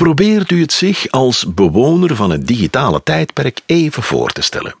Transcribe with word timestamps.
Probeert 0.00 0.50
u 0.50 0.60
het 0.60 0.72
zich 0.72 1.10
als 1.10 1.54
bewoner 1.54 2.16
van 2.16 2.30
het 2.30 2.46
digitale 2.46 3.02
tijdperk 3.02 3.60
even 3.66 4.02
voor 4.02 4.30
te 4.30 4.40
stellen. 4.40 4.74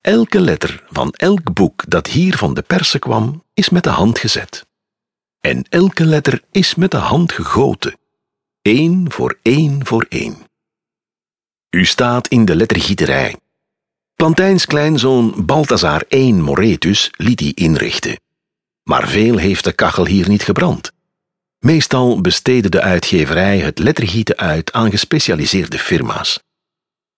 Elke 0.00 0.40
letter 0.40 0.84
van 0.90 1.12
elk 1.12 1.52
boek 1.52 1.90
dat 1.90 2.06
hier 2.06 2.36
van 2.36 2.54
de 2.54 2.62
persen 2.62 3.00
kwam, 3.00 3.44
is 3.54 3.68
met 3.68 3.84
de 3.84 3.90
hand 3.90 4.18
gezet. 4.18 4.66
En 5.40 5.64
elke 5.68 6.04
letter 6.04 6.42
is 6.50 6.74
met 6.74 6.90
de 6.90 6.96
hand 6.96 7.32
gegoten, 7.32 7.98
één 8.62 9.12
voor 9.12 9.38
één 9.42 9.86
voor 9.86 10.06
één. 10.08 10.36
U 11.70 11.84
staat 11.84 12.28
in 12.28 12.44
de 12.44 12.56
lettergieterij. 12.56 13.36
Plantijns 14.14 14.66
kleinzoon 14.66 15.46
Balthazar 15.46 16.04
I 16.14 16.32
Moretus 16.32 17.10
liet 17.16 17.38
die 17.38 17.54
inrichten. 17.54 18.20
Maar 18.82 19.08
veel 19.08 19.36
heeft 19.36 19.64
de 19.64 19.72
kachel 19.72 20.06
hier 20.06 20.28
niet 20.28 20.42
gebrand. 20.42 20.92
Meestal 21.62 22.20
besteedde 22.20 22.68
de 22.68 22.80
uitgeverij 22.80 23.58
het 23.58 23.78
lettergieten 23.78 24.36
uit 24.36 24.72
aan 24.72 24.90
gespecialiseerde 24.90 25.78
firma's. 25.78 26.42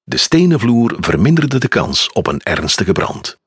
De 0.02 0.16
stenen 0.16 0.61
vloer 0.61 0.97
verminderde 1.01 1.59
de 1.59 1.69
kans 1.69 2.12
op 2.12 2.27
een 2.27 2.41
ernstige 2.41 2.93
brand. 2.93 3.38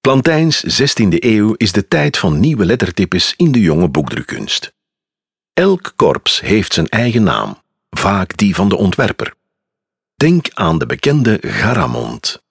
Plantijns 0.00 0.82
16e 0.82 1.18
eeuw 1.18 1.54
is 1.56 1.72
de 1.72 1.88
tijd 1.88 2.18
van 2.18 2.40
nieuwe 2.40 2.64
lettertypes 2.64 3.34
in 3.36 3.52
de 3.52 3.60
jonge 3.60 3.88
boekdrukkunst. 3.88 4.72
Elk 5.52 5.92
korps 5.96 6.40
heeft 6.40 6.72
zijn 6.72 6.88
eigen 6.88 7.22
naam, 7.22 7.62
vaak 7.90 8.36
die 8.36 8.54
van 8.54 8.68
de 8.68 8.76
ontwerper. 8.76 9.34
Denk 10.14 10.50
aan 10.50 10.78
de 10.78 10.86
bekende 10.86 11.38
Garamond. 11.40 12.42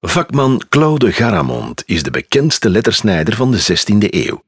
Vakman 0.00 0.62
Claude 0.68 1.12
Garamond 1.12 1.82
is 1.86 2.02
de 2.02 2.10
bekendste 2.10 2.70
lettersnijder 2.70 3.34
van 3.34 3.50
de 3.50 3.60
16e 3.60 4.08
eeuw. 4.10 4.42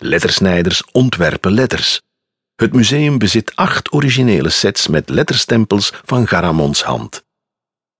Lettersnijders 0.00 0.84
ontwerpen 0.92 1.52
letters. 1.52 2.00
Het 2.54 2.72
museum 2.72 3.18
bezit 3.18 3.56
acht 3.56 3.92
originele 3.92 4.48
sets 4.48 4.86
met 4.86 5.08
letterstempels 5.08 5.92
van 6.04 6.26
Garamonds 6.26 6.82
hand. 6.82 7.24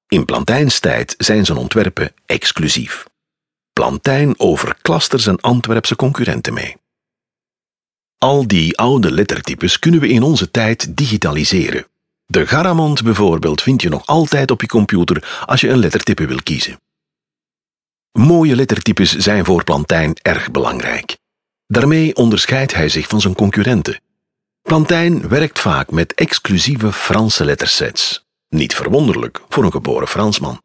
In 0.08 0.24
Plantijns 0.24 0.78
tijd 0.78 1.14
zijn 1.18 1.44
zijn 1.44 1.58
ontwerpen 1.58 2.12
exclusief. 2.26 3.04
Plantijn 3.72 4.38
overklast 4.38 5.12
er 5.12 5.20
zijn 5.20 5.40
Antwerpse 5.40 5.96
concurrenten 5.96 6.54
mee. 6.54 6.76
Al 8.18 8.46
die 8.46 8.78
oude 8.78 9.12
lettertypes 9.12 9.78
kunnen 9.78 10.00
we 10.00 10.08
in 10.08 10.22
onze 10.22 10.50
tijd 10.50 10.96
digitaliseren. 10.96 11.86
De 12.26 12.46
Garamond 12.46 13.02
bijvoorbeeld 13.02 13.62
vind 13.62 13.82
je 13.82 13.88
nog 13.88 14.06
altijd 14.06 14.50
op 14.50 14.60
je 14.60 14.66
computer 14.66 15.42
als 15.46 15.60
je 15.60 15.68
een 15.68 15.78
lettertype 15.78 16.26
wil 16.26 16.42
kiezen. 16.42 16.80
Mooie 18.12 18.56
lettertypes 18.56 19.16
zijn 19.16 19.44
voor 19.44 19.64
Plantijn 19.64 20.16
erg 20.22 20.50
belangrijk. 20.50 21.16
Daarmee 21.70 22.14
onderscheidt 22.14 22.74
hij 22.74 22.88
zich 22.88 23.08
van 23.08 23.20
zijn 23.20 23.34
concurrenten. 23.34 24.00
Plantijn 24.62 25.28
werkt 25.28 25.58
vaak 25.58 25.90
met 25.90 26.14
exclusieve 26.14 26.92
Franse 26.92 27.44
lettersets. 27.44 28.26
Niet 28.48 28.74
verwonderlijk 28.74 29.40
voor 29.48 29.64
een 29.64 29.70
geboren 29.70 30.08
Fransman. 30.08 30.60